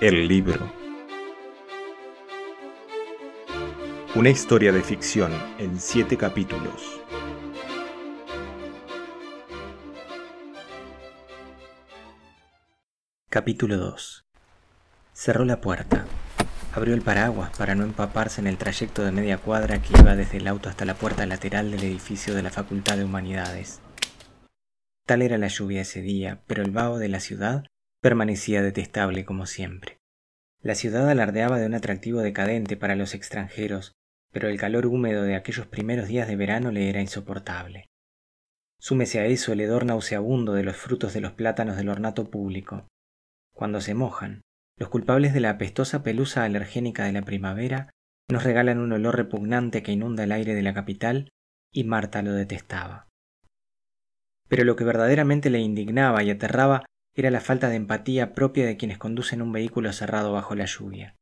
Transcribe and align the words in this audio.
El 0.00 0.28
libro. 0.28 0.72
Una 4.14 4.30
historia 4.30 4.70
de 4.70 4.80
ficción 4.80 5.32
en 5.58 5.80
siete 5.80 6.16
capítulos. 6.16 7.00
Capítulo 13.28 13.76
2. 13.76 14.24
Cerró 15.14 15.44
la 15.44 15.60
puerta. 15.60 16.04
Abrió 16.76 16.94
el 16.94 17.02
paraguas 17.02 17.50
para 17.58 17.74
no 17.74 17.82
empaparse 17.82 18.40
en 18.40 18.46
el 18.46 18.56
trayecto 18.56 19.04
de 19.04 19.10
media 19.10 19.38
cuadra 19.38 19.82
que 19.82 19.98
iba 19.98 20.14
desde 20.14 20.36
el 20.36 20.46
auto 20.46 20.68
hasta 20.68 20.84
la 20.84 20.94
puerta 20.94 21.26
lateral 21.26 21.72
del 21.72 21.82
edificio 21.82 22.36
de 22.36 22.42
la 22.42 22.50
Facultad 22.50 22.98
de 22.98 23.04
Humanidades. 23.04 23.80
Tal 25.06 25.22
era 25.22 25.38
la 25.38 25.48
lluvia 25.48 25.80
ese 25.80 26.02
día, 26.02 26.40
pero 26.46 26.62
el 26.62 26.70
vaho 26.70 26.98
de 26.98 27.08
la 27.08 27.18
ciudad 27.18 27.64
permanecía 28.00 28.62
detestable 28.62 29.24
como 29.24 29.46
siempre. 29.46 29.98
La 30.60 30.74
ciudad 30.74 31.08
alardeaba 31.08 31.58
de 31.58 31.66
un 31.66 31.74
atractivo 31.74 32.20
decadente 32.20 32.76
para 32.76 32.96
los 32.96 33.14
extranjeros, 33.14 33.92
pero 34.32 34.48
el 34.48 34.58
calor 34.58 34.86
húmedo 34.86 35.22
de 35.22 35.36
aquellos 35.36 35.66
primeros 35.66 36.08
días 36.08 36.28
de 36.28 36.36
verano 36.36 36.70
le 36.70 36.88
era 36.88 37.00
insoportable. 37.00 37.86
Súmese 38.80 39.20
a 39.20 39.26
eso 39.26 39.52
el 39.52 39.60
hedor 39.60 39.84
nauseabundo 39.84 40.52
de 40.54 40.62
los 40.62 40.76
frutos 40.76 41.12
de 41.12 41.20
los 41.20 41.32
plátanos 41.32 41.76
del 41.76 41.88
ornato 41.88 42.30
público. 42.30 42.86
Cuando 43.52 43.80
se 43.80 43.94
mojan, 43.94 44.42
los 44.76 44.88
culpables 44.88 45.34
de 45.34 45.40
la 45.40 45.50
apestosa 45.50 46.02
pelusa 46.02 46.44
alergénica 46.44 47.04
de 47.04 47.12
la 47.12 47.22
primavera 47.22 47.90
nos 48.30 48.44
regalan 48.44 48.78
un 48.78 48.92
olor 48.92 49.16
repugnante 49.16 49.82
que 49.82 49.92
inunda 49.92 50.24
el 50.24 50.32
aire 50.32 50.54
de 50.54 50.62
la 50.62 50.74
capital 50.74 51.30
y 51.72 51.84
Marta 51.84 52.22
lo 52.22 52.32
detestaba. 52.32 53.08
Pero 54.48 54.64
lo 54.64 54.76
que 54.76 54.84
verdaderamente 54.84 55.50
le 55.50 55.58
indignaba 55.58 56.22
y 56.22 56.30
aterraba 56.30 56.84
era 57.18 57.32
la 57.32 57.40
falta 57.40 57.68
de 57.68 57.74
empatía 57.74 58.32
propia 58.32 58.64
de 58.64 58.76
quienes 58.76 58.96
conducen 58.96 59.42
un 59.42 59.50
vehículo 59.50 59.92
cerrado 59.92 60.30
bajo 60.32 60.54
la 60.54 60.66
lluvia. 60.66 61.16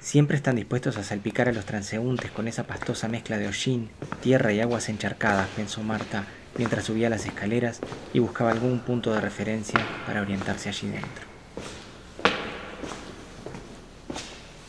Siempre 0.00 0.36
están 0.36 0.56
dispuestos 0.56 0.96
a 0.96 1.04
salpicar 1.04 1.48
a 1.48 1.52
los 1.52 1.64
transeúntes 1.64 2.32
con 2.32 2.48
esa 2.48 2.64
pastosa 2.64 3.06
mezcla 3.06 3.38
de 3.38 3.46
hollín, 3.46 3.90
tierra 4.20 4.52
y 4.52 4.60
aguas 4.60 4.88
encharcadas, 4.88 5.48
pensó 5.50 5.84
Marta 5.84 6.24
mientras 6.58 6.86
subía 6.86 7.08
las 7.08 7.24
escaleras 7.24 7.78
y 8.12 8.18
buscaba 8.18 8.50
algún 8.50 8.80
punto 8.80 9.12
de 9.12 9.20
referencia 9.20 9.78
para 10.08 10.22
orientarse 10.22 10.70
allí 10.70 10.88
dentro. 10.88 11.24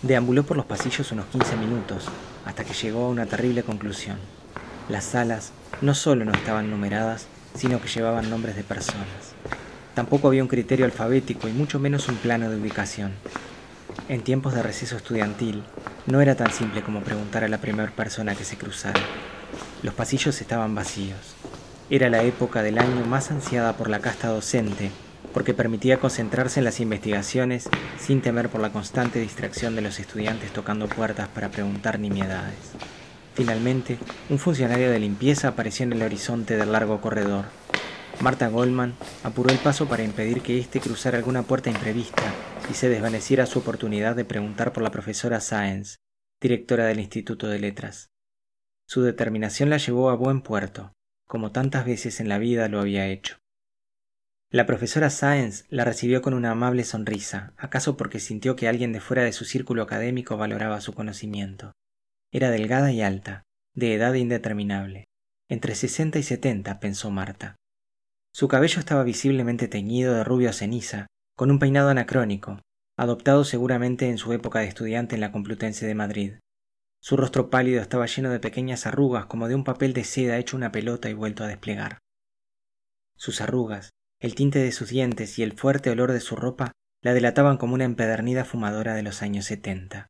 Deambuló 0.03 0.43
por 0.43 0.55
los 0.55 0.67
pasillos 0.67 1.11
unos 1.11 1.25
15 1.27 1.57
minutos 1.57 2.05
hasta 2.45 2.63
que 2.63 2.73
llegó 2.73 3.05
a 3.05 3.09
una 3.09 3.25
terrible 3.25 3.63
conclusión. 3.63 4.17
Las 4.87 5.05
salas 5.05 5.51
no 5.81 5.95
solo 5.95 6.25
no 6.25 6.31
estaban 6.31 6.69
numeradas, 6.69 7.25
sino 7.55 7.81
que 7.81 7.87
llevaban 7.87 8.29
nombres 8.29 8.55
de 8.55 8.63
personas. 8.63 9.33
Tampoco 9.93 10.29
había 10.29 10.41
un 10.41 10.47
criterio 10.47 10.85
alfabético 10.85 11.49
y 11.49 11.51
mucho 11.51 11.79
menos 11.79 12.07
un 12.07 12.17
plano 12.17 12.49
de 12.49 12.57
ubicación. 12.57 13.11
En 14.07 14.21
tiempos 14.23 14.53
de 14.53 14.63
receso 14.63 14.95
estudiantil, 14.95 15.63
no 16.05 16.21
era 16.21 16.35
tan 16.35 16.51
simple 16.51 16.81
como 16.81 17.01
preguntar 17.01 17.43
a 17.43 17.49
la 17.49 17.59
primera 17.59 17.91
persona 17.91 18.35
que 18.35 18.45
se 18.45 18.57
cruzara. 18.57 18.95
Los 19.83 19.93
pasillos 19.93 20.39
estaban 20.39 20.75
vacíos. 20.75 21.35
Era 21.89 22.09
la 22.09 22.23
época 22.23 22.63
del 22.63 22.77
año 22.77 23.05
más 23.05 23.31
ansiada 23.31 23.75
por 23.75 23.89
la 23.89 23.99
casta 23.99 24.29
docente, 24.29 24.91
porque 25.33 25.53
permitía 25.53 25.99
concentrarse 25.99 26.59
en 26.59 26.65
las 26.65 26.79
investigaciones 26.79 27.69
sin 27.97 28.21
temer 28.21 28.49
por 28.49 28.61
la 28.61 28.71
constante 28.71 29.19
distracción 29.19 29.75
de 29.75 29.81
los 29.81 29.99
estudiantes 29.99 30.51
tocando 30.53 30.87
puertas 30.87 31.27
para 31.29 31.49
preguntar 31.49 31.99
nimiedades. 31.99 32.77
Finalmente, 33.33 33.97
un 34.29 34.39
funcionario 34.39 34.89
de 34.89 34.99
limpieza 34.99 35.49
apareció 35.49 35.83
en 35.83 35.93
el 35.93 36.01
horizonte 36.01 36.57
del 36.57 36.71
largo 36.71 37.01
corredor. 37.01 37.60
Marta 38.21 38.49
Goldman 38.49 38.95
apuró 39.23 39.49
el 39.49 39.57
paso 39.57 39.89
para 39.89 40.03
impedir 40.03 40.41
que 40.41 40.59
éste 40.59 40.79
cruzara 40.79 41.17
alguna 41.17 41.41
puerta 41.41 41.71
imprevista 41.71 42.31
y 42.69 42.75
se 42.75 42.87
desvaneciera 42.87 43.47
su 43.47 43.59
oportunidad 43.59 44.15
de 44.15 44.25
preguntar 44.25 44.73
por 44.73 44.83
la 44.83 44.91
profesora 44.91 45.39
Sáenz, 45.39 45.95
directora 46.39 46.85
del 46.85 46.99
Instituto 46.99 47.47
de 47.47 47.57
Letras. 47.57 48.11
Su 48.87 49.01
determinación 49.01 49.71
la 49.71 49.77
llevó 49.77 50.11
a 50.11 50.15
buen 50.15 50.41
puerto, 50.41 50.93
como 51.27 51.51
tantas 51.51 51.83
veces 51.83 52.19
en 52.19 52.29
la 52.29 52.37
vida 52.37 52.67
lo 52.67 52.79
había 52.79 53.07
hecho. 53.07 53.37
La 54.51 54.67
profesora 54.67 55.09
Sáenz 55.09 55.65
la 55.69 55.83
recibió 55.83 56.21
con 56.21 56.35
una 56.35 56.51
amable 56.51 56.83
sonrisa, 56.83 57.53
acaso 57.57 57.97
porque 57.97 58.19
sintió 58.19 58.55
que 58.55 58.67
alguien 58.67 58.93
de 58.93 58.99
fuera 58.99 59.23
de 59.23 59.31
su 59.31 59.45
círculo 59.45 59.81
académico 59.81 60.37
valoraba 60.37 60.79
su 60.81 60.93
conocimiento. 60.93 61.71
Era 62.31 62.51
delgada 62.51 62.91
y 62.91 63.01
alta, 63.01 63.41
de 63.73 63.95
edad 63.95 64.13
indeterminable, 64.13 65.05
entre 65.49 65.73
sesenta 65.73 66.19
y 66.19 66.23
setenta, 66.23 66.79
pensó 66.79 67.09
Marta. 67.09 67.55
Su 68.33 68.47
cabello 68.47 68.79
estaba 68.79 69.03
visiblemente 69.03 69.67
teñido 69.67 70.13
de 70.13 70.23
rubio 70.23 70.53
ceniza, 70.53 71.07
con 71.35 71.51
un 71.51 71.59
peinado 71.59 71.89
anacrónico, 71.89 72.61
adoptado 72.97 73.43
seguramente 73.43 74.09
en 74.09 74.17
su 74.17 74.31
época 74.33 74.59
de 74.59 74.67
estudiante 74.67 75.15
en 75.15 75.21
la 75.21 75.31
Complutense 75.31 75.85
de 75.85 75.95
Madrid. 75.95 76.33
Su 77.01 77.17
rostro 77.17 77.49
pálido 77.49 77.81
estaba 77.81 78.05
lleno 78.05 78.29
de 78.29 78.39
pequeñas 78.39 78.85
arrugas 78.85 79.25
como 79.25 79.47
de 79.47 79.55
un 79.55 79.63
papel 79.63 79.93
de 79.93 80.03
seda 80.03 80.37
hecho 80.37 80.55
una 80.55 80.71
pelota 80.71 81.09
y 81.09 81.13
vuelto 81.13 81.43
a 81.43 81.47
desplegar. 81.47 81.97
Sus 83.15 83.41
arrugas, 83.41 83.89
el 84.19 84.35
tinte 84.35 84.59
de 84.59 84.71
sus 84.71 84.89
dientes 84.89 85.39
y 85.39 85.43
el 85.43 85.53
fuerte 85.53 85.89
olor 85.89 86.11
de 86.11 86.19
su 86.19 86.35
ropa 86.35 86.71
la 87.01 87.13
delataban 87.13 87.57
como 87.57 87.73
una 87.73 87.85
empedernida 87.85 88.45
fumadora 88.45 88.93
de 88.93 89.01
los 89.01 89.23
años 89.23 89.45
setenta. 89.45 90.07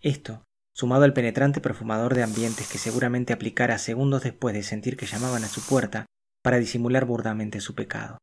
Esto, 0.00 0.44
sumado 0.74 1.04
al 1.04 1.14
penetrante 1.14 1.60
perfumador 1.60 2.14
de 2.14 2.22
ambientes 2.22 2.70
que 2.70 2.78
seguramente 2.78 3.32
aplicara 3.32 3.78
segundos 3.78 4.22
después 4.22 4.54
de 4.54 4.62
sentir 4.62 4.98
que 4.98 5.06
llamaban 5.06 5.44
a 5.44 5.48
su 5.48 5.64
puerta, 5.66 6.04
para 6.42 6.58
disimular 6.58 7.04
burdamente 7.04 7.60
su 7.60 7.74
pecado. 7.74 8.18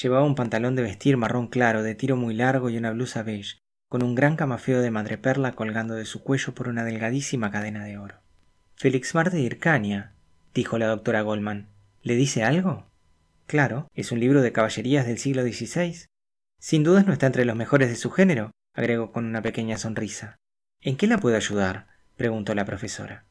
Llevaba 0.00 0.26
un 0.26 0.34
pantalón 0.34 0.74
de 0.74 0.82
vestir 0.82 1.16
marrón 1.16 1.46
claro, 1.46 1.82
de 1.82 1.94
tiro 1.94 2.16
muy 2.16 2.34
largo 2.34 2.68
y 2.68 2.76
una 2.76 2.90
blusa 2.90 3.22
beige, 3.22 3.58
con 3.88 4.02
un 4.02 4.16
gran 4.16 4.34
camafeo 4.34 4.80
de 4.80 4.90
madreperla 4.90 5.52
colgando 5.52 5.94
de 5.94 6.04
su 6.04 6.24
cuello 6.24 6.52
por 6.52 6.68
una 6.68 6.84
delgadísima 6.84 7.52
cadena 7.52 7.84
de 7.84 7.96
oro. 7.96 8.20
Félix 8.74 9.14
Mar 9.14 9.30
de 9.30 9.40
Hircania, 9.40 10.14
dijo 10.52 10.78
la 10.78 10.88
doctora 10.88 11.22
Goldman. 11.22 11.68
¿Le 12.02 12.16
dice 12.16 12.42
algo? 12.42 12.90
Claro, 13.46 13.88
es 13.94 14.10
un 14.10 14.18
libro 14.18 14.42
de 14.42 14.52
caballerías 14.52 15.06
del 15.06 15.18
siglo 15.18 15.42
XVI. 15.42 16.06
Sin 16.58 16.82
dudas 16.82 17.06
no 17.06 17.12
está 17.12 17.26
entre 17.26 17.44
los 17.44 17.56
mejores 17.56 17.88
de 17.88 17.96
su 17.96 18.10
género, 18.10 18.50
agregó 18.74 19.12
con 19.12 19.26
una 19.26 19.42
pequeña 19.42 19.78
sonrisa. 19.78 20.36
¿En 20.80 20.96
qué 20.96 21.06
la 21.06 21.18
puedo 21.18 21.36
ayudar? 21.36 21.86
preguntó 22.16 22.54
la 22.54 22.64
profesora. 22.64 23.24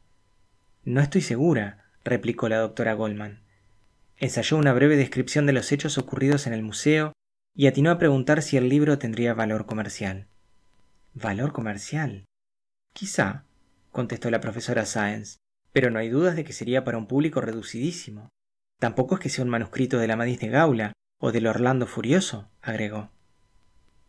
No 0.86 1.02
estoy 1.02 1.22
segura, 1.22 1.86
replicó 2.04 2.48
la 2.48 2.58
doctora 2.58 2.94
Goldman. 2.94 3.43
Ensayó 4.18 4.58
una 4.58 4.74
breve 4.74 4.96
descripción 4.96 5.46
de 5.46 5.54
los 5.54 5.72
hechos 5.72 5.98
ocurridos 5.98 6.48
en 6.48 6.54
el 6.54 6.64
museo 6.64 7.14
y 7.56 7.68
atinó 7.68 7.92
a 7.92 7.98
preguntar 7.98 8.42
si 8.42 8.58
el 8.58 8.70
libro 8.70 8.98
tendría 8.98 9.34
valor 9.34 9.66
comercial. 9.66 10.28
¿Valor 11.14 11.54
comercial? 11.54 12.26
Quizá, 12.94 13.46
contestó 13.92 14.32
la 14.32 14.42
profesora 14.42 14.86
Sáenz, 14.86 15.38
pero 15.72 15.90
no 15.90 16.00
hay 16.00 16.10
dudas 16.10 16.36
de 16.36 16.44
que 16.44 16.54
sería 16.54 16.84
para 16.84 16.98
un 16.98 17.08
público 17.08 17.42
reducidísimo. 17.42 18.30
Tampoco 18.80 19.16
es 19.16 19.22
que 19.22 19.30
sea 19.30 19.44
un 19.44 19.50
manuscrito 19.50 19.98
de 19.98 20.08
la 20.08 20.16
Madis 20.16 20.40
de 20.40 20.50
Gaula 20.50 20.94
o 21.20 21.32
del 21.32 21.48
Orlando 21.48 21.88
Furioso, 21.88 22.50
agregó. 22.62 23.12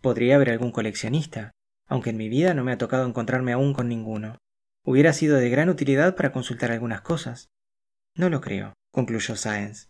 Podría 0.01 0.37
haber 0.37 0.51
algún 0.51 0.73
coleccionista, 0.73 1.53
aunque 1.89 2.11
en 2.11 2.17
mi 2.17 2.29
vida 2.29 2.55
no 2.55 2.65
me 2.65 2.73
ha 2.73 2.79
tocado 2.79 3.07
encontrarme 3.07 3.53
aún 3.53 3.73
con 3.73 3.89
ninguno. 3.89 4.37
Hubiera 4.85 5.13
sido 5.13 5.37
de 5.37 5.49
gran 5.49 5.69
utilidad 5.69 6.17
para 6.17 6.33
consultar 6.33 6.73
algunas 6.73 7.01
cosas. 7.01 7.47
No 8.17 8.29
lo 8.29 8.41
creo, 8.41 8.75
concluyó 8.93 9.37
Sáenz. 9.37 9.89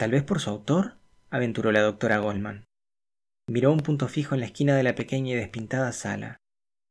Tal 0.00 0.12
vez 0.12 0.22
por 0.22 0.40
su 0.40 0.48
autor, 0.48 0.96
aventuró 1.28 1.72
la 1.72 1.82
doctora 1.82 2.16
Goldman. 2.16 2.64
Miró 3.46 3.70
un 3.70 3.80
punto 3.80 4.08
fijo 4.08 4.34
en 4.34 4.40
la 4.40 4.46
esquina 4.46 4.74
de 4.74 4.82
la 4.82 4.94
pequeña 4.94 5.32
y 5.32 5.36
despintada 5.36 5.92
sala. 5.92 6.38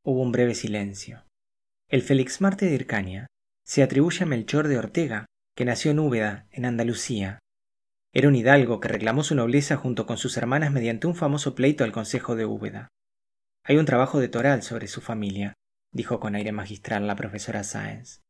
Hubo 0.04 0.22
un 0.22 0.30
breve 0.30 0.54
silencio. 0.54 1.24
El 1.88 2.02
Félix 2.02 2.40
Marte 2.40 2.66
de 2.66 2.74
Hircania 2.76 3.26
se 3.66 3.82
atribuye 3.82 4.22
a 4.22 4.26
Melchor 4.26 4.68
de 4.68 4.78
Ortega, 4.78 5.26
que 5.56 5.64
nació 5.64 5.90
en 5.90 5.98
Úbeda, 5.98 6.46
en 6.52 6.66
Andalucía. 6.66 7.40
Era 8.14 8.28
un 8.28 8.36
hidalgo 8.36 8.78
que 8.78 8.86
reclamó 8.86 9.24
su 9.24 9.34
nobleza 9.34 9.76
junto 9.76 10.06
con 10.06 10.16
sus 10.16 10.36
hermanas 10.36 10.70
mediante 10.70 11.08
un 11.08 11.16
famoso 11.16 11.56
pleito 11.56 11.82
al 11.82 11.90
Consejo 11.90 12.36
de 12.36 12.44
Úbeda. 12.44 12.90
Hay 13.64 13.78
un 13.78 13.86
trabajo 13.86 14.20
de 14.20 14.28
Toral 14.28 14.62
sobre 14.62 14.86
su 14.86 15.00
familia, 15.00 15.54
dijo 15.92 16.20
con 16.20 16.36
aire 16.36 16.52
magistral 16.52 17.08
la 17.08 17.16
profesora 17.16 17.64
Sáenz. 17.64 18.20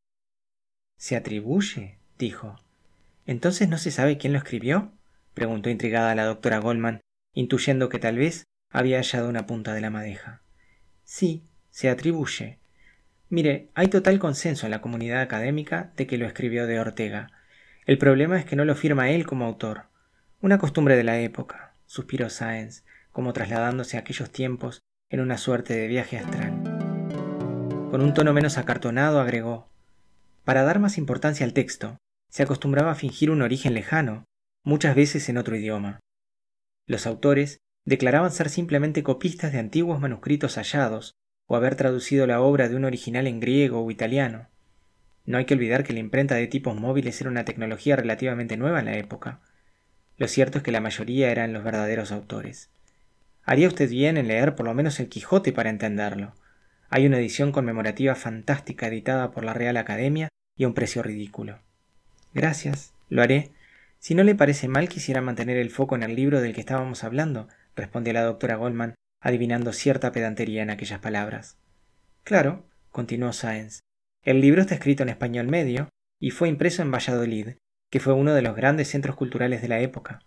¿Se 0.97 1.15
atribuye? 1.15 1.99
dijo. 2.17 2.57
¿Entonces 3.31 3.69
no 3.69 3.77
se 3.77 3.91
sabe 3.91 4.17
quién 4.17 4.33
lo 4.33 4.39
escribió? 4.39 4.91
preguntó 5.33 5.69
intrigada 5.69 6.13
la 6.15 6.25
doctora 6.25 6.57
Goldman, 6.57 6.99
intuyendo 7.33 7.87
que 7.87 7.97
tal 7.97 8.17
vez 8.17 8.43
había 8.69 8.97
hallado 8.97 9.29
una 9.29 9.45
punta 9.45 9.73
de 9.73 9.79
la 9.79 9.89
madeja. 9.89 10.41
Sí, 11.05 11.47
se 11.69 11.89
atribuye. 11.89 12.59
Mire, 13.29 13.69
hay 13.73 13.87
total 13.87 14.19
consenso 14.19 14.67
en 14.67 14.71
la 14.71 14.81
comunidad 14.81 15.21
académica 15.21 15.93
de 15.95 16.07
que 16.07 16.17
lo 16.17 16.25
escribió 16.25 16.67
de 16.67 16.81
Ortega. 16.81 17.31
El 17.85 17.97
problema 17.97 18.37
es 18.37 18.43
que 18.43 18.57
no 18.57 18.65
lo 18.65 18.75
firma 18.75 19.11
él 19.11 19.25
como 19.25 19.45
autor. 19.45 19.83
Una 20.41 20.57
costumbre 20.57 20.97
de 20.97 21.05
la 21.05 21.17
época, 21.17 21.77
suspiró 21.85 22.29
Sáenz, 22.29 22.83
como 23.13 23.31
trasladándose 23.31 23.95
a 23.95 24.01
aquellos 24.01 24.29
tiempos 24.29 24.81
en 25.09 25.21
una 25.21 25.37
suerte 25.37 25.73
de 25.73 25.87
viaje 25.87 26.17
astral. 26.17 26.51
Con 27.91 28.01
un 28.01 28.13
tono 28.13 28.33
menos 28.33 28.57
acartonado 28.57 29.21
agregó 29.21 29.71
Para 30.43 30.63
dar 30.63 30.79
más 30.79 30.97
importancia 30.97 31.45
al 31.45 31.53
texto, 31.53 31.97
se 32.31 32.43
acostumbraba 32.43 32.91
a 32.91 32.95
fingir 32.95 33.29
un 33.29 33.41
origen 33.41 33.73
lejano, 33.73 34.23
muchas 34.63 34.95
veces 34.95 35.27
en 35.27 35.37
otro 35.37 35.55
idioma. 35.55 35.99
Los 36.87 37.05
autores 37.05 37.59
declaraban 37.85 38.31
ser 38.31 38.49
simplemente 38.49 39.03
copistas 39.03 39.51
de 39.51 39.59
antiguos 39.59 39.99
manuscritos 39.99 40.55
hallados 40.55 41.13
o 41.47 41.57
haber 41.57 41.75
traducido 41.75 42.25
la 42.27 42.41
obra 42.41 42.69
de 42.69 42.77
un 42.77 42.85
original 42.85 43.27
en 43.27 43.41
griego 43.41 43.83
o 43.83 43.91
italiano. 43.91 44.47
No 45.25 45.37
hay 45.37 45.45
que 45.45 45.55
olvidar 45.55 45.83
que 45.83 45.93
la 45.93 45.99
imprenta 45.99 46.35
de 46.35 46.47
tipos 46.47 46.75
móviles 46.75 47.19
era 47.19 47.29
una 47.29 47.43
tecnología 47.43 47.97
relativamente 47.97 48.55
nueva 48.55 48.79
en 48.79 48.85
la 48.85 48.97
época. 48.97 49.41
Lo 50.17 50.27
cierto 50.29 50.59
es 50.59 50.63
que 50.63 50.71
la 50.71 50.81
mayoría 50.81 51.31
eran 51.31 51.51
los 51.51 51.65
verdaderos 51.65 52.13
autores. 52.13 52.69
Haría 53.43 53.67
usted 53.67 53.89
bien 53.89 54.17
en 54.17 54.27
leer 54.27 54.55
por 54.55 54.65
lo 54.65 54.73
menos 54.73 54.99
el 55.01 55.09
Quijote 55.09 55.51
para 55.51 55.69
entenderlo. 55.69 56.33
Hay 56.89 57.05
una 57.05 57.17
edición 57.17 57.51
conmemorativa 57.51 58.15
fantástica 58.15 58.87
editada 58.87 59.31
por 59.31 59.43
la 59.43 59.53
Real 59.53 59.75
Academia 59.75 60.29
y 60.55 60.63
a 60.63 60.67
un 60.67 60.73
precio 60.73 61.03
ridículo. 61.03 61.59
Gracias, 62.33 62.93
lo 63.09 63.21
haré. 63.21 63.51
Si 63.99 64.15
no 64.15 64.23
le 64.23 64.35
parece 64.35 64.67
mal, 64.67 64.89
quisiera 64.89 65.21
mantener 65.21 65.57
el 65.57 65.69
foco 65.69 65.95
en 65.95 66.03
el 66.03 66.15
libro 66.15 66.41
del 66.41 66.53
que 66.53 66.61
estábamos 66.61 67.03
hablando, 67.03 67.47
respondió 67.75 68.13
la 68.13 68.23
doctora 68.23 68.55
Goldman, 68.55 68.95
adivinando 69.19 69.73
cierta 69.73 70.11
pedantería 70.11 70.63
en 70.63 70.69
aquellas 70.69 70.99
palabras. 70.99 71.57
Claro, 72.23 72.65
continuó 72.89 73.33
Sáenz. 73.33 73.79
El 74.23 74.41
libro 74.41 74.61
está 74.61 74.75
escrito 74.75 75.03
en 75.03 75.09
español 75.09 75.47
medio 75.47 75.89
y 76.19 76.31
fue 76.31 76.49
impreso 76.49 76.81
en 76.81 76.91
Valladolid, 76.91 77.49
que 77.89 77.99
fue 77.99 78.13
uno 78.13 78.33
de 78.33 78.41
los 78.41 78.55
grandes 78.55 78.87
centros 78.87 79.15
culturales 79.15 79.61
de 79.61 79.67
la 79.67 79.79
época. 79.79 80.19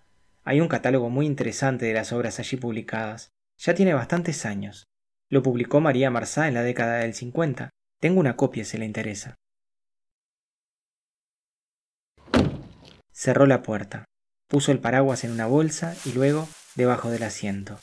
Hay 0.45 0.61
un 0.61 0.69
catálogo 0.69 1.09
muy 1.09 1.27
interesante 1.27 1.87
de 1.87 1.95
las 1.95 2.13
obras 2.13 2.39
allí 2.39 2.57
publicadas. 2.57 3.31
Ya 3.59 3.75
tiene 3.75 3.95
bastantes 3.95 4.45
años. 4.45 4.85
Lo 5.31 5.43
publicó 5.43 5.81
María 5.81 6.11
Marsá 6.11 6.49
en 6.49 6.55
la 6.55 6.63
década 6.63 6.99
del 6.99 7.15
50. 7.15 7.71
Tengo 8.01 8.21
una 8.21 8.37
copia 8.37 8.65
si 8.65 8.77
le 8.77 8.85
interesa. 8.85 9.35
Cerró 13.17 13.47
la 13.47 13.63
puerta, 13.63 14.05
puso 14.49 14.73
el 14.73 14.81
paraguas 14.81 15.23
en 15.23 15.31
una 15.31 15.47
bolsa 15.47 15.95
y 16.05 16.13
luego 16.13 16.49
debajo 16.75 17.11
del 17.11 17.23
asiento. 17.23 17.79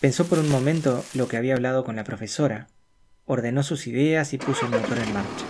Pensó 0.00 0.28
por 0.28 0.38
un 0.38 0.48
momento 0.48 1.04
lo 1.12 1.26
que 1.26 1.36
había 1.36 1.54
hablado 1.54 1.84
con 1.84 1.96
la 1.96 2.04
profesora, 2.04 2.68
ordenó 3.24 3.64
sus 3.64 3.88
ideas 3.88 4.32
y 4.32 4.38
puso 4.38 4.66
el 4.66 4.72
motor 4.72 4.98
en 4.98 5.12
marcha. 5.12 5.44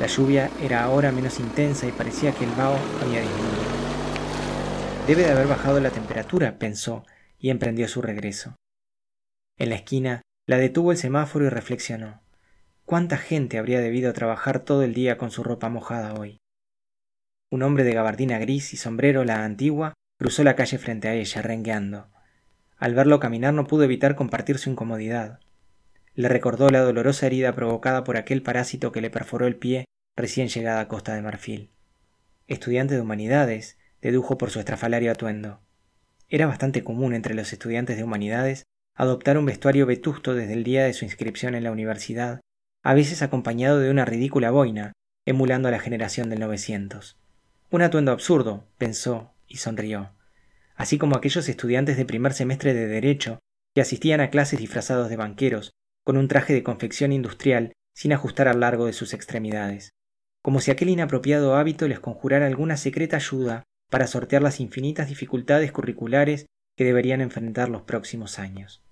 La 0.00 0.06
lluvia 0.06 0.50
era 0.62 0.82
ahora 0.82 1.12
menos 1.12 1.38
intensa 1.40 1.86
y 1.86 1.92
parecía 1.92 2.32
que 2.32 2.44
el 2.44 2.52
vaho 2.52 2.78
había 3.02 3.20
disminuido. 3.20 3.76
Debe 5.06 5.22
de 5.24 5.32
haber 5.32 5.46
bajado 5.46 5.78
la 5.80 5.90
temperatura, 5.90 6.58
pensó, 6.58 7.04
y 7.38 7.50
emprendió 7.50 7.86
su 7.86 8.00
regreso. 8.00 8.56
En 9.58 9.68
la 9.68 9.76
esquina 9.76 10.22
la 10.46 10.56
detuvo 10.56 10.90
el 10.90 10.96
semáforo 10.96 11.44
y 11.44 11.50
reflexionó. 11.50 12.22
¿Cuánta 12.86 13.18
gente 13.18 13.58
habría 13.58 13.80
debido 13.80 14.12
trabajar 14.14 14.60
todo 14.60 14.82
el 14.84 14.94
día 14.94 15.18
con 15.18 15.30
su 15.30 15.42
ropa 15.42 15.68
mojada 15.68 16.14
hoy? 16.14 16.38
Un 17.48 17.62
hombre 17.62 17.84
de 17.84 17.94
gabardina 17.94 18.38
gris 18.38 18.74
y 18.74 18.76
sombrero 18.76 19.24
la 19.24 19.44
antigua 19.44 19.94
cruzó 20.18 20.42
la 20.42 20.56
calle 20.56 20.78
frente 20.78 21.06
a 21.06 21.14
ella, 21.14 21.42
rengueando. 21.42 22.08
Al 22.76 22.94
verlo 22.94 23.20
caminar 23.20 23.54
no 23.54 23.66
pudo 23.66 23.84
evitar 23.84 24.16
compartir 24.16 24.58
su 24.58 24.68
incomodidad. 24.68 25.38
Le 26.14 26.28
recordó 26.28 26.70
la 26.70 26.80
dolorosa 26.80 27.26
herida 27.26 27.54
provocada 27.54 28.02
por 28.02 28.16
aquel 28.16 28.42
parásito 28.42 28.90
que 28.90 29.00
le 29.00 29.10
perforó 29.10 29.46
el 29.46 29.56
pie 29.56 29.84
recién 30.16 30.48
llegada 30.48 30.80
a 30.80 30.88
Costa 30.88 31.14
de 31.14 31.22
Marfil. 31.22 31.70
Estudiante 32.48 32.94
de 32.94 33.00
humanidades, 33.00 33.78
dedujo 34.00 34.38
por 34.38 34.50
su 34.50 34.58
estrafalario 34.58 35.12
atuendo. 35.12 35.60
Era 36.28 36.46
bastante 36.46 36.82
común 36.82 37.14
entre 37.14 37.34
los 37.34 37.52
estudiantes 37.52 37.96
de 37.96 38.02
humanidades 38.04 38.64
adoptar 38.96 39.38
un 39.38 39.46
vestuario 39.46 39.86
vetusto 39.86 40.34
desde 40.34 40.54
el 40.54 40.64
día 40.64 40.84
de 40.84 40.94
su 40.94 41.04
inscripción 41.04 41.54
en 41.54 41.64
la 41.64 41.70
universidad, 41.70 42.40
a 42.82 42.94
veces 42.94 43.22
acompañado 43.22 43.78
de 43.78 43.90
una 43.90 44.04
ridícula 44.04 44.50
boina, 44.50 44.92
emulando 45.26 45.68
a 45.68 45.70
la 45.70 45.78
generación 45.78 46.30
del 46.30 46.40
900. 46.40 47.18
Un 47.70 47.82
atuendo 47.82 48.12
absurdo, 48.12 48.64
pensó 48.78 49.34
y 49.48 49.56
sonrió, 49.56 50.12
así 50.76 50.98
como 50.98 51.16
aquellos 51.16 51.48
estudiantes 51.48 51.96
de 51.96 52.04
primer 52.04 52.32
semestre 52.32 52.74
de 52.74 52.86
Derecho 52.86 53.40
que 53.74 53.80
asistían 53.80 54.20
a 54.20 54.30
clases 54.30 54.58
disfrazados 54.58 55.08
de 55.08 55.16
banqueros, 55.16 55.72
con 56.04 56.16
un 56.16 56.28
traje 56.28 56.54
de 56.54 56.62
confección 56.62 57.12
industrial 57.12 57.72
sin 57.94 58.12
ajustar 58.12 58.46
al 58.46 58.60
largo 58.60 58.86
de 58.86 58.92
sus 58.92 59.12
extremidades, 59.12 59.90
como 60.42 60.60
si 60.60 60.70
aquel 60.70 60.90
inapropiado 60.90 61.56
hábito 61.56 61.88
les 61.88 61.98
conjurara 61.98 62.46
alguna 62.46 62.76
secreta 62.76 63.16
ayuda 63.16 63.64
para 63.90 64.06
sortear 64.06 64.42
las 64.42 64.60
infinitas 64.60 65.08
dificultades 65.08 65.72
curriculares 65.72 66.46
que 66.76 66.84
deberían 66.84 67.20
enfrentar 67.20 67.68
los 67.68 67.82
próximos 67.82 68.38
años. 68.38 68.82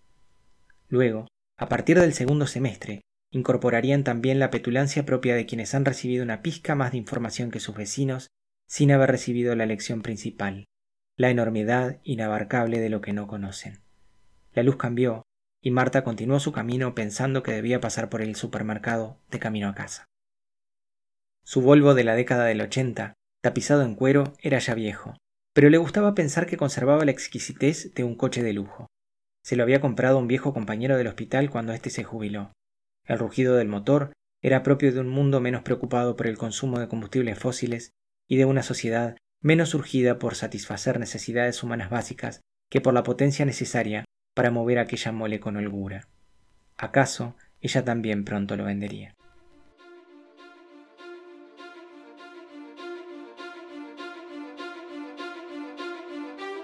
Luego, 0.89 1.29
a 1.57 1.69
partir 1.69 2.01
del 2.01 2.13
segundo 2.13 2.49
semestre, 2.49 3.03
incorporarían 3.31 4.03
también 4.05 4.39
la 4.39 4.51
petulancia 4.51 5.05
propia 5.05 5.37
de 5.37 5.47
quienes 5.47 5.75
han 5.75 5.85
recibido 5.85 6.25
una 6.25 6.43
pizca 6.43 6.75
más 6.75 6.93
de 6.93 6.99
información 6.99 7.51
que 7.51 7.61
sus 7.61 7.77
vecinos 7.77 8.29
sin 8.67 8.93
haber 8.93 9.11
recibido 9.11 9.55
la 9.55 9.67
lección 9.67 10.03
principal, 10.03 10.65
la 11.17 11.31
enormidad 11.31 12.01
inabarcable 12.03 12.81
de 12.81 12.89
lo 12.89 13.01
que 13.01 13.13
no 13.13 13.27
conocen. 13.27 13.83
La 14.53 14.63
luz 14.63 14.77
cambió 14.77 15.23
y 15.63 15.71
Marta 15.71 16.05
continuó 16.05 16.41
su 16.41 16.53
camino 16.53 16.95
pensando 16.95 17.43
que 17.43 17.53
debía 17.53 17.81
pasar 17.81 18.09
por 18.11 18.23
el 18.23 18.37
supermercado 18.37 19.21
de 19.31 19.39
camino 19.39 19.69
a 19.69 19.75
casa. 19.75 20.05
Su 21.45 21.61
Volvo 21.61 21.95
de 21.95 22.05
la 22.05 22.15
década 22.15 22.47
del 22.47 22.61
ochenta 22.61 23.15
tapizado 23.45 23.83
en 23.83 23.95
cuero, 23.95 24.33
era 24.41 24.59
ya 24.59 24.75
viejo, 24.75 25.19
pero 25.53 25.69
le 25.69 25.77
gustaba 25.77 26.15
pensar 26.15 26.47
que 26.47 26.57
conservaba 26.57 27.05
la 27.05 27.11
exquisitez 27.11 27.93
de 27.93 28.03
un 28.03 28.17
coche 28.17 28.43
de 28.43 28.55
lujo. 28.55 28.87
Se 29.43 29.55
lo 29.55 29.63
había 29.63 29.83
comprado 29.83 30.17
un 30.17 30.27
viejo 30.27 30.55
compañero 30.55 30.97
del 30.97 31.09
hospital 31.09 31.51
cuando 31.51 31.75
éste 31.75 31.91
se 31.91 32.05
jubiló. 32.05 32.53
El 33.05 33.19
rugido 33.19 33.57
del 33.57 33.69
motor 33.69 34.15
era 34.43 34.63
propio 34.63 34.95
de 34.95 35.01
un 35.01 35.09
mundo 35.09 35.43
menos 35.43 35.63
preocupado 35.63 36.17
por 36.17 36.27
el 36.27 36.39
consumo 36.39 36.79
de 36.79 36.89
combustibles 36.89 37.39
fósiles 37.39 37.91
y 38.29 38.37
de 38.37 38.45
una 38.45 38.63
sociedad 38.63 39.17
menos 39.41 39.75
urgida 39.75 40.19
por 40.19 40.35
satisfacer 40.35 40.99
necesidades 40.99 41.63
humanas 41.63 41.91
básicas 41.91 42.41
que 42.71 42.81
por 42.81 42.95
la 42.95 43.03
potencia 43.03 43.45
necesaria 43.45 44.05
para 44.35 44.51
mover 44.51 44.79
aquella 44.79 45.13
mole 45.13 45.39
con 45.39 45.57
holgura. 45.57 46.09
¿Acaso 46.77 47.37
ella 47.61 47.85
también 47.85 48.25
pronto 48.25 48.57
lo 48.57 48.65
vendería? 48.65 49.15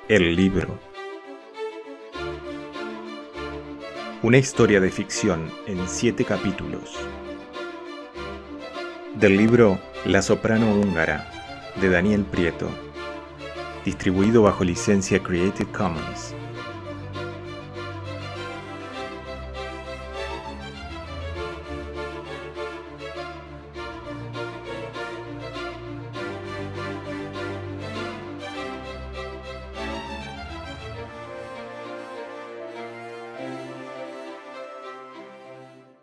El 0.08 0.34
libro. 0.34 0.80
Una 4.22 4.38
historia 4.38 4.80
de 4.80 4.90
ficción 4.90 5.48
en 5.68 5.88
siete 5.88 6.24
capítulos. 6.24 6.98
Del 9.14 9.36
libro 9.36 9.78
La 10.04 10.22
soprano 10.22 10.74
húngara 10.74 11.39
de 11.76 11.88
Daniel 11.88 12.24
Prieto. 12.24 12.68
Distribuido 13.84 14.42
bajo 14.42 14.64
licencia 14.64 15.22
Creative 15.22 15.70
Commons. 15.72 16.34